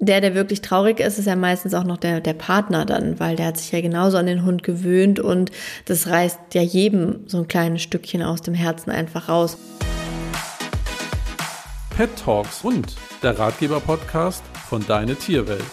[0.00, 3.36] der, der wirklich traurig ist, ist ja meistens auch noch der, der Partner dann, weil
[3.36, 5.50] der hat sich ja genauso an den Hund gewöhnt und
[5.84, 9.58] das reißt ja jedem so ein kleines Stückchen aus dem Herzen einfach raus.
[11.94, 15.64] Pet Talks und der Ratgeber-Podcast von Deine Tierwelt.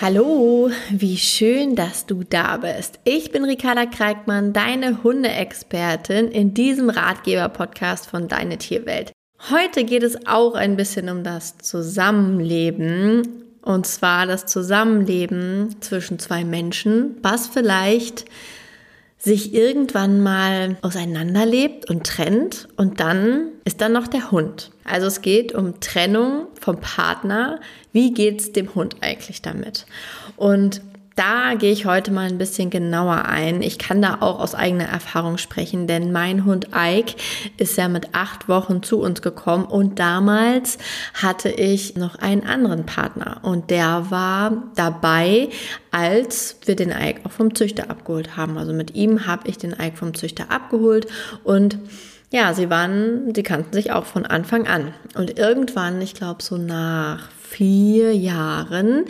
[0.00, 3.00] Hallo, wie schön, dass du da bist.
[3.02, 9.12] Ich bin Ricarda Kreikmann, deine Hundeexpertin in diesem Ratgeber-Podcast von Deine Tierwelt.
[9.50, 13.42] Heute geht es auch ein bisschen um das Zusammenleben.
[13.62, 18.24] Und zwar das Zusammenleben zwischen zwei Menschen, was vielleicht
[19.18, 24.72] sich irgendwann mal auseinanderlebt und trennt und dann ist dann noch der Hund.
[24.82, 27.60] Also es geht um Trennung vom Partner.
[27.92, 29.86] Wie geht's dem Hund eigentlich damit?
[30.36, 30.82] Und
[31.16, 33.62] da gehe ich heute mal ein bisschen genauer ein.
[33.62, 37.14] Ich kann da auch aus eigener Erfahrung sprechen, denn mein Hund Ike
[37.56, 40.78] ist ja mit acht Wochen zu uns gekommen und damals
[41.14, 45.50] hatte ich noch einen anderen Partner und der war dabei,
[45.90, 48.56] als wir den Ike auch vom Züchter abgeholt haben.
[48.58, 51.06] Also mit ihm habe ich den Ike vom Züchter abgeholt
[51.44, 51.78] und
[52.32, 54.94] ja, sie waren, sie kannten sich auch von Anfang an.
[55.14, 59.04] Und irgendwann, ich glaube so nach vier Jahren,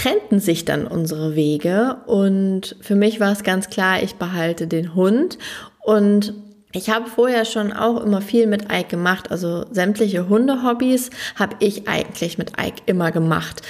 [0.00, 1.98] trennten sich dann unsere Wege.
[2.06, 5.38] Und für mich war es ganz klar, ich behalte den Hund.
[5.80, 6.34] Und
[6.72, 11.88] ich habe vorher schon auch immer viel mit Ike gemacht, also sämtliche Hundehobbys habe ich
[11.88, 13.62] eigentlich mit Ike immer gemacht.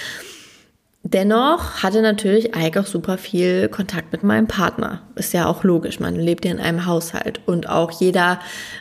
[1.03, 5.01] Dennoch hatte natürlich Ike auch super viel Kontakt mit meinem Partner.
[5.17, 7.41] Ist ja auch logisch, man lebt ja in einem Haushalt.
[7.47, 8.39] Und auch jeder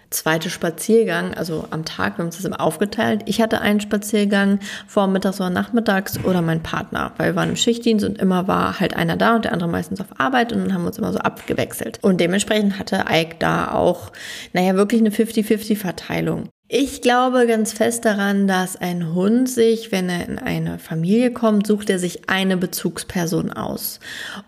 [0.09, 3.22] zweite Spaziergang, also am Tag, wir haben uns das immer aufgeteilt.
[3.25, 8.06] Ich hatte einen Spaziergang vormittags oder nachmittags oder mein Partner, weil wir waren im Schichtdienst
[8.06, 10.81] und immer war halt einer da und der andere meistens auf Arbeit und dann haben
[10.84, 12.00] wir uns immer so abgewechselt.
[12.02, 14.12] Und dementsprechend hatte Ike da auch,
[14.52, 16.50] naja, wirklich eine 50-50-Verteilung.
[16.72, 21.66] Ich glaube ganz fest daran, dass ein Hund sich, wenn er in eine Familie kommt,
[21.66, 24.00] sucht er sich eine Bezugsperson aus.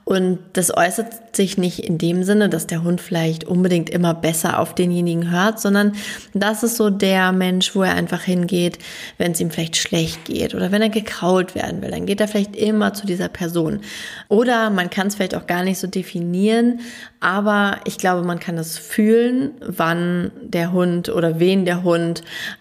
[0.04, 4.60] Und das äußert sich nicht in dem Sinne, dass der Hund vielleicht unbedingt immer besser
[4.60, 5.94] auf denjenigen hört, sondern
[6.36, 8.78] das ist so der Mensch, wo er einfach hingeht,
[9.18, 12.28] wenn es ihm vielleicht schlecht geht oder wenn er gekrault werden will, dann geht er
[12.28, 13.80] vielleicht immer zu dieser Person.
[14.28, 16.82] Oder man kann es vielleicht auch gar nicht so definieren,
[17.20, 22.11] aber ich glaube, man kann es fühlen, wann der Hund oder wen der Hund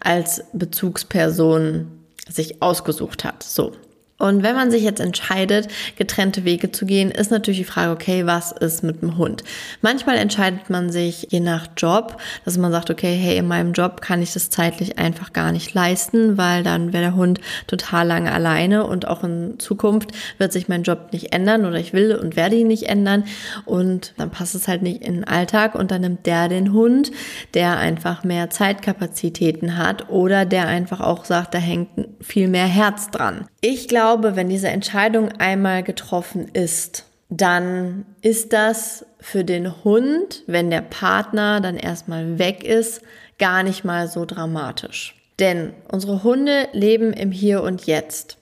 [0.01, 1.91] als Bezugsperson
[2.29, 3.43] sich ausgesucht hat.
[3.43, 3.73] So.
[4.21, 8.27] Und wenn man sich jetzt entscheidet, getrennte Wege zu gehen, ist natürlich die Frage, okay,
[8.27, 9.43] was ist mit dem Hund?
[9.81, 14.03] Manchmal entscheidet man sich je nach Job, dass man sagt, okay, hey, in meinem Job
[14.03, 18.31] kann ich das zeitlich einfach gar nicht leisten, weil dann wäre der Hund total lange
[18.31, 22.37] alleine und auch in Zukunft wird sich mein Job nicht ändern oder ich will und
[22.37, 23.25] werde ihn nicht ändern
[23.65, 27.11] und dann passt es halt nicht in den Alltag und dann nimmt der den Hund,
[27.55, 31.89] der einfach mehr Zeitkapazitäten hat oder der einfach auch sagt, da hängt
[32.21, 33.47] viel mehr Herz dran.
[33.63, 40.71] Ich glaube, wenn diese Entscheidung einmal getroffen ist, dann ist das für den Hund, wenn
[40.71, 43.03] der Partner dann erstmal weg ist,
[43.39, 45.15] gar nicht mal so dramatisch.
[45.39, 48.39] Denn unsere Hunde leben im Hier und Jetzt.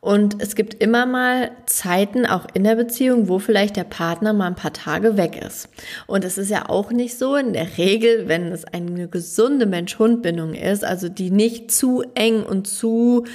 [0.00, 4.48] Und es gibt immer mal Zeiten, auch in der Beziehung, wo vielleicht der Partner mal
[4.48, 5.68] ein paar Tage weg ist.
[6.08, 10.54] Und es ist ja auch nicht so in der Regel, wenn es eine gesunde Mensch-Hund-Bindung
[10.54, 13.26] ist, also die nicht zu eng und zu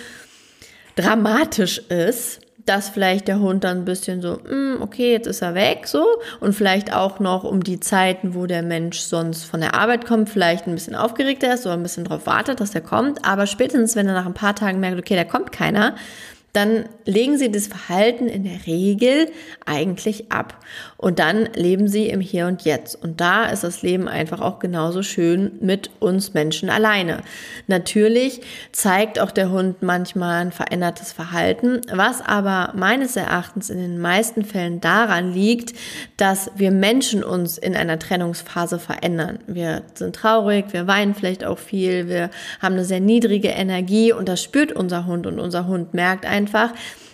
[0.98, 5.56] dramatisch ist, dass vielleicht der Hund dann ein bisschen so, mm, okay, jetzt ist er
[5.56, 6.06] weg, so.
[6.42, 10.30] Und vielleicht auch noch um die Zeiten, wo der Mensch sonst von der Arbeit kommt,
[10.30, 13.24] vielleicht ein bisschen aufgeregter ist oder ein bisschen darauf wartet, dass er kommt.
[13.24, 15.96] Aber spätestens, wenn er nach ein paar Tagen merkt, okay, da kommt keiner,
[16.58, 19.30] dann legen sie das Verhalten in der Regel
[19.68, 20.58] eigentlich ab.
[20.98, 22.96] Und dann leben sie im Hier und Jetzt.
[23.02, 27.22] Und da ist das Leben einfach auch genauso schön mit uns Menschen alleine.
[27.68, 28.42] Natürlich
[28.72, 34.44] zeigt auch der Hund manchmal ein verändertes Verhalten, was aber meines Erachtens in den meisten
[34.44, 35.74] Fällen daran liegt,
[36.18, 39.38] dass wir Menschen uns in einer Trennungsphase verändern.
[39.46, 44.28] Wir sind traurig, wir weinen vielleicht auch viel, wir haben eine sehr niedrige Energie und
[44.28, 46.47] das spürt unser Hund und unser Hund merkt einfach,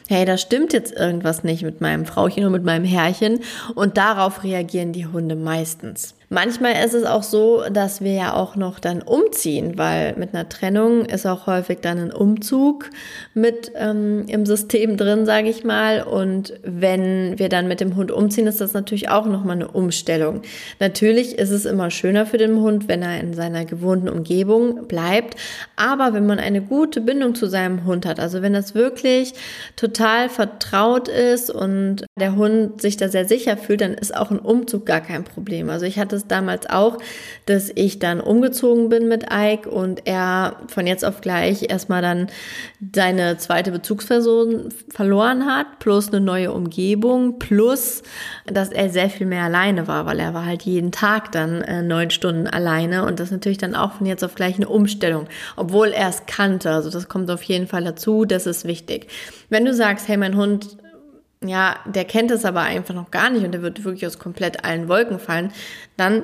[0.08, 3.40] hey, da stimmt jetzt irgendwas nicht mit meinem Frauchen und mit meinem Herrchen
[3.76, 6.16] und darauf reagieren die Hunde meistens.
[6.34, 10.50] Manchmal ist es auch so, dass wir ja auch noch dann umziehen, weil mit einer
[10.50, 12.90] Trennung ist auch häufig dann ein Umzug
[13.36, 16.02] mit ähm, im System drin, sage ich mal.
[16.02, 20.42] Und wenn wir dann mit dem Hund umziehen, ist das natürlich auch nochmal eine Umstellung.
[20.80, 25.36] Natürlich ist es immer schöner für den Hund, wenn er in seiner gewohnten Umgebung bleibt.
[25.76, 29.36] Aber wenn man eine gute Bindung zu seinem Hund hat, also wenn das wirklich
[29.76, 34.40] total vertraut ist und der Hund sich da sehr sicher fühlt, dann ist auch ein
[34.40, 35.70] Umzug gar kein Problem.
[35.70, 36.98] Also ich hatte es damals auch,
[37.46, 42.28] dass ich dann umgezogen bin mit Ike und er von jetzt auf gleich erstmal dann
[42.94, 48.04] seine zweite Bezugsperson verloren hat, plus eine neue Umgebung, plus
[48.46, 51.82] dass er sehr viel mehr alleine war, weil er war halt jeden Tag dann äh,
[51.82, 55.90] neun Stunden alleine und das natürlich dann auch von jetzt auf gleich eine Umstellung, obwohl
[55.90, 56.72] er es kannte.
[56.72, 59.08] Also das kommt auf jeden Fall dazu, das ist wichtig.
[59.50, 60.78] Wenn du sagst, hey, mein Hund
[61.48, 64.64] ja, der kennt es aber einfach noch gar nicht und der wird wirklich aus komplett
[64.66, 65.52] allen Wolken fallen,
[65.98, 66.24] dann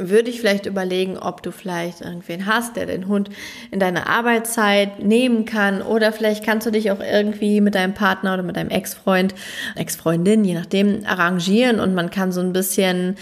[0.00, 3.28] würde ich vielleicht überlegen, ob du vielleicht irgendwen hast, der den Hund
[3.70, 5.82] in deine Arbeitszeit nehmen kann.
[5.82, 9.34] Oder vielleicht kannst du dich auch irgendwie mit deinem Partner oder mit deinem Ex-Freund,
[9.76, 11.80] Ex-Freundin, je nachdem, arrangieren.
[11.80, 13.16] Und man kann so ein bisschen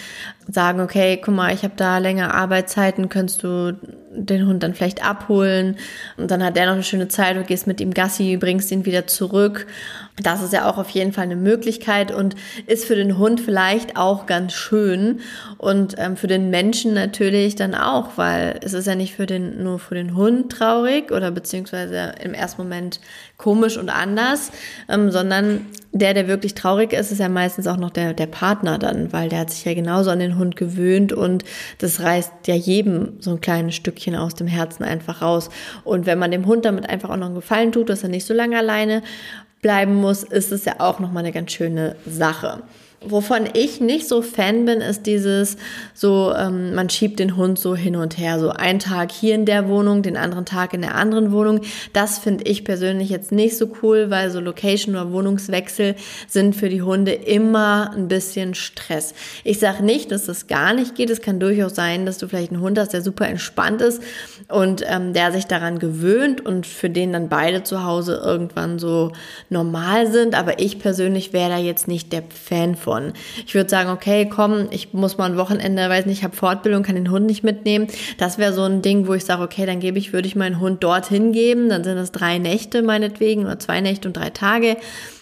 [0.47, 3.77] sagen, okay, guck mal, ich habe da länger Arbeitszeiten, könntest du
[4.13, 5.77] den Hund dann vielleicht abholen?
[6.17, 8.87] Und dann hat er noch eine schöne Zeit, du gehst mit ihm Gassi, bringst ihn
[8.87, 9.67] wieder zurück.
[10.23, 12.35] Das ist ja auch auf jeden Fall eine Möglichkeit und
[12.67, 15.21] ist für den Hund vielleicht auch ganz schön
[15.59, 19.63] und ähm, für den Menschen natürlich dann auch, weil es ist ja nicht für den,
[19.63, 23.01] nur für den Hund traurig oder beziehungsweise im ersten Moment
[23.37, 24.51] komisch und anders,
[24.89, 28.79] ähm, sondern der, der wirklich traurig ist, ist ja meistens auch noch der, der Partner
[28.79, 31.45] dann, weil der hat sich ja genauso an den Hund gewöhnt und
[31.79, 35.49] das reißt ja jedem so ein kleines Stückchen aus dem Herzen einfach raus.
[35.85, 38.27] Und wenn man dem Hund damit einfach auch noch einen Gefallen tut, dass er nicht
[38.27, 39.03] so lange alleine
[39.63, 42.63] bleiben muss, ist es ja auch nochmal eine ganz schöne Sache.
[43.01, 45.57] Wovon ich nicht so Fan bin, ist dieses
[45.95, 49.45] so, ähm, man schiebt den Hund so hin und her, so einen Tag hier in
[49.45, 51.61] der Wohnung, den anderen Tag in der anderen Wohnung.
[51.93, 55.95] Das finde ich persönlich jetzt nicht so cool, weil so Location oder Wohnungswechsel
[56.27, 59.15] sind für die Hunde immer ein bisschen Stress.
[59.45, 61.11] Ich sage nicht, dass das gar nicht geht.
[61.11, 64.03] Es kann durchaus sein, dass du vielleicht einen Hund hast, der super entspannt ist
[64.49, 69.13] und ähm, der sich daran gewöhnt und für den dann beide zu Hause irgendwann so
[69.51, 70.35] normal sind.
[70.35, 73.13] Aber ich persönlich wäre da jetzt nicht der Fan von von.
[73.47, 76.83] Ich würde sagen, okay, komm, ich muss mal ein Wochenende, weiß nicht, ich habe Fortbildung,
[76.83, 77.87] kann den Hund nicht mitnehmen.
[78.17, 80.59] Das wäre so ein Ding, wo ich sage, okay, dann gebe ich, würde ich meinen
[80.59, 81.69] Hund dorthin geben.
[81.69, 84.79] Dann sind das drei Nächte meinetwegen oder zwei Nächte und drei Tage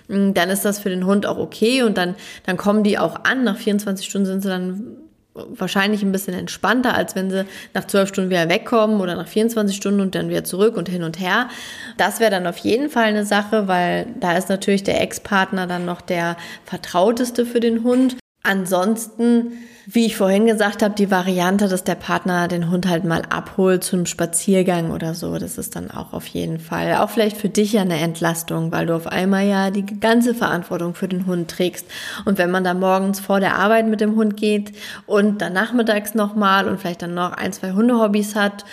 [0.06, 2.14] mm, dann ist das für den Hund auch okay und dann,
[2.44, 3.42] dann kommen die auch an.
[3.42, 5.05] Nach 24 Stunden sind sie dann
[5.50, 7.44] wahrscheinlich ein bisschen entspannter, als wenn sie
[7.74, 11.02] nach zwölf Stunden wieder wegkommen oder nach 24 Stunden und dann wieder zurück und hin
[11.02, 11.48] und her.
[11.96, 15.84] Das wäre dann auf jeden Fall eine Sache, weil da ist natürlich der Ex-Partner dann
[15.84, 18.16] noch der vertrauteste für den Hund.
[18.42, 19.52] Ansonsten
[19.88, 23.84] wie ich vorhin gesagt habe, die Variante, dass der Partner den Hund halt mal abholt
[23.84, 27.72] zum Spaziergang oder so, das ist dann auch auf jeden Fall auch vielleicht für dich
[27.74, 31.86] ja eine Entlastung, weil du auf einmal ja die ganze Verantwortung für den Hund trägst.
[32.24, 34.72] Und wenn man da morgens vor der Arbeit mit dem Hund geht
[35.06, 38.64] und dann nachmittags nochmal und vielleicht dann noch ein, zwei Hundehobbys hat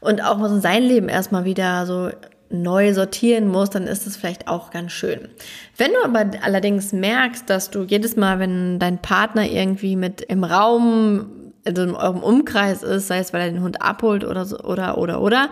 [0.00, 2.08] und auch sein Leben erstmal wieder so
[2.50, 5.28] neu sortieren muss, dann ist es vielleicht auch ganz schön.
[5.76, 10.44] Wenn du aber allerdings merkst, dass du jedes Mal, wenn dein Partner irgendwie mit im
[10.44, 11.35] Raum,
[11.66, 14.98] also in eurem Umkreis ist, sei es, weil er den Hund abholt oder so, oder,
[14.98, 15.50] oder, oder,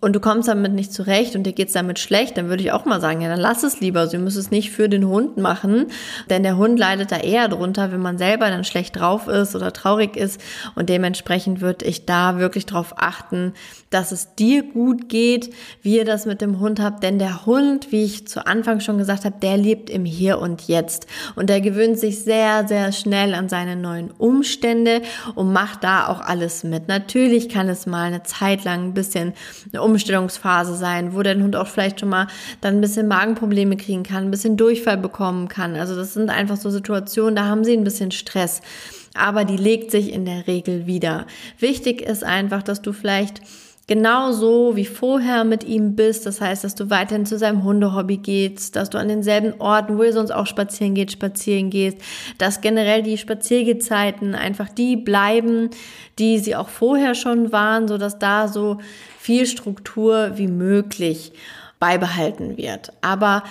[0.00, 2.84] und du kommst damit nicht zurecht und dir geht's damit schlecht, dann würde ich auch
[2.84, 4.06] mal sagen, ja, dann lass es lieber.
[4.06, 5.86] Sie müssen es nicht für den Hund machen,
[6.28, 9.72] denn der Hund leidet da eher drunter, wenn man selber dann schlecht drauf ist oder
[9.72, 10.40] traurig ist.
[10.74, 13.54] Und dementsprechend würde ich da wirklich darauf achten,
[13.90, 15.52] dass es dir gut geht,
[15.82, 17.02] wie ihr das mit dem Hund habt.
[17.02, 20.68] Denn der Hund, wie ich zu Anfang schon gesagt habe, der lebt im Hier und
[20.68, 21.06] Jetzt.
[21.36, 25.00] Und der gewöhnt sich sehr, sehr schnell an seine neuen Umstände
[25.34, 26.86] und macht da auch alles mit.
[26.86, 29.32] Natürlich kann es mal eine Zeit lang ein bisschen
[29.72, 32.26] eine Umstellungsphase sein, wo der Hund auch vielleicht schon mal
[32.60, 35.74] dann ein bisschen Magenprobleme kriegen kann, ein bisschen Durchfall bekommen kann.
[35.76, 38.60] Also das sind einfach so Situationen, da haben sie ein bisschen Stress.
[39.14, 41.26] Aber die legt sich in der Regel wieder.
[41.58, 43.40] Wichtig ist einfach, dass du vielleicht
[43.86, 46.26] genauso wie vorher mit ihm bist.
[46.26, 50.02] Das heißt, dass du weiterhin zu seinem Hundehobby gehst, dass du an denselben Orten, wo
[50.02, 51.98] ihr sonst auch spazieren geht, spazieren gehst,
[52.38, 55.70] dass generell die Spaziergezeiten einfach die bleiben,
[56.18, 58.78] die sie auch vorher schon waren, so dass da so
[59.18, 61.32] viel Struktur wie möglich
[61.78, 62.92] beibehalten wird.
[63.02, 63.44] Aber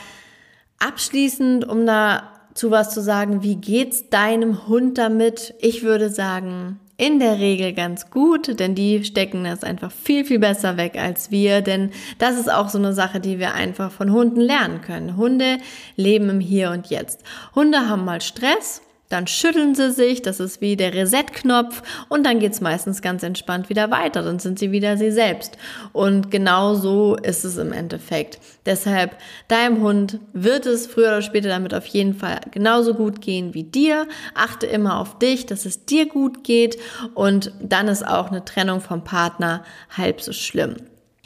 [0.79, 2.23] abschließend, um da
[2.53, 5.53] zu was zu sagen, wie geht's deinem Hund damit?
[5.59, 10.39] Ich würde sagen, in der Regel ganz gut, denn die stecken das einfach viel, viel
[10.39, 14.11] besser weg als wir, denn das ist auch so eine Sache, die wir einfach von
[14.11, 15.17] Hunden lernen können.
[15.17, 15.57] Hunde
[15.95, 17.23] leben im Hier und Jetzt.
[17.53, 22.39] Hunde haben mal Stress dann schütteln sie sich, das ist wie der Reset-Knopf und dann
[22.39, 25.57] geht's meistens ganz entspannt wieder weiter, dann sind sie wieder sie selbst.
[25.93, 28.39] Und genau so ist es im Endeffekt.
[28.65, 29.15] Deshalb,
[29.47, 33.63] deinem Hund wird es früher oder später damit auf jeden Fall genauso gut gehen wie
[33.63, 34.07] dir.
[34.33, 36.77] Achte immer auf dich, dass es dir gut geht
[37.13, 39.63] und dann ist auch eine Trennung vom Partner
[39.95, 40.75] halb so schlimm.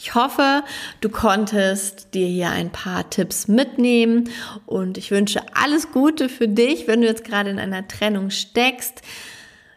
[0.02, 0.64] Ich hoffe,
[1.02, 4.30] du konntest dir hier ein paar Tipps mitnehmen
[4.66, 9.02] und ich wünsche alles Gute für dich, wenn du jetzt gerade in einer Trennung steckst.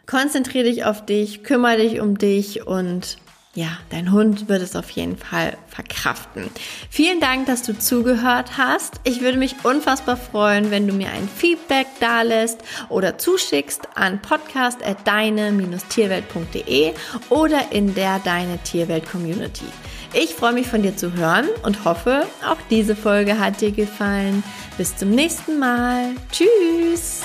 [0.05, 3.17] Konzentriere dich auf dich, kümmere dich um dich und
[3.53, 6.49] ja, dein Hund wird es auf jeden Fall verkraften.
[6.89, 9.01] Vielen Dank, dass du zugehört hast.
[9.03, 16.93] Ich würde mich unfassbar freuen, wenn du mir ein Feedback dalässt oder zuschickst an podcast.deine-tierwelt.de
[17.29, 19.67] oder in der Deine Tierwelt Community.
[20.13, 24.43] Ich freue mich von dir zu hören und hoffe, auch diese Folge hat dir gefallen.
[24.77, 26.11] Bis zum nächsten Mal.
[26.31, 27.21] Tschüss.